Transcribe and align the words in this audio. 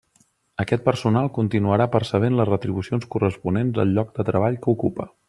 Aquest 0.63 0.81
personal 0.85 1.29
continuarà 1.35 1.87
percebent 1.97 2.39
les 2.39 2.51
retribucions 2.51 3.07
corresponents 3.17 3.81
al 3.85 3.93
lloc 3.99 4.15
de 4.17 4.27
treball 4.31 4.59
que 4.65 4.73
ocupa. 4.79 5.11